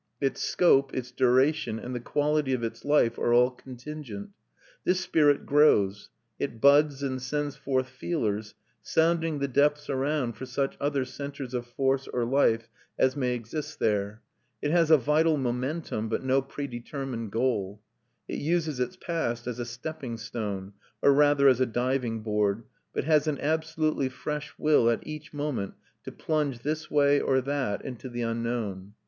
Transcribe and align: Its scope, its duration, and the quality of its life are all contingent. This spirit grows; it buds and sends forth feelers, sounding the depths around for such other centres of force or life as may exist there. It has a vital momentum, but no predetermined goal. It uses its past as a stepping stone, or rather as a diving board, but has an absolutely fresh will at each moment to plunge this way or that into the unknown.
Its 0.19 0.41
scope, 0.41 0.95
its 0.95 1.11
duration, 1.11 1.77
and 1.77 1.93
the 1.93 1.99
quality 1.99 2.53
of 2.53 2.63
its 2.63 2.83
life 2.83 3.19
are 3.19 3.35
all 3.35 3.51
contingent. 3.51 4.31
This 4.83 4.99
spirit 4.99 5.45
grows; 5.45 6.09
it 6.39 6.59
buds 6.59 7.03
and 7.03 7.21
sends 7.21 7.55
forth 7.55 7.87
feelers, 7.87 8.55
sounding 8.81 9.37
the 9.37 9.47
depths 9.47 9.91
around 9.91 10.33
for 10.33 10.47
such 10.47 10.75
other 10.81 11.05
centres 11.05 11.53
of 11.53 11.67
force 11.67 12.07
or 12.07 12.25
life 12.25 12.67
as 12.97 13.15
may 13.15 13.35
exist 13.35 13.77
there. 13.77 14.23
It 14.59 14.71
has 14.71 14.89
a 14.89 14.97
vital 14.97 15.37
momentum, 15.37 16.09
but 16.09 16.23
no 16.23 16.41
predetermined 16.41 17.31
goal. 17.31 17.79
It 18.27 18.39
uses 18.39 18.79
its 18.79 18.95
past 18.95 19.45
as 19.45 19.59
a 19.59 19.65
stepping 19.65 20.17
stone, 20.17 20.73
or 21.03 21.13
rather 21.13 21.47
as 21.47 21.59
a 21.61 21.67
diving 21.67 22.23
board, 22.23 22.63
but 22.91 23.03
has 23.03 23.27
an 23.27 23.37
absolutely 23.39 24.09
fresh 24.09 24.51
will 24.57 24.89
at 24.89 25.05
each 25.05 25.31
moment 25.31 25.75
to 26.05 26.11
plunge 26.11 26.61
this 26.63 26.89
way 26.89 27.19
or 27.21 27.39
that 27.41 27.85
into 27.85 28.09
the 28.09 28.23
unknown. 28.23 28.95